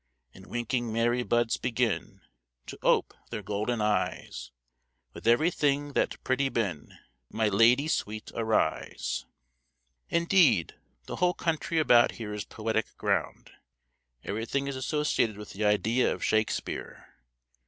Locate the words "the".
11.05-11.17, 15.51-15.65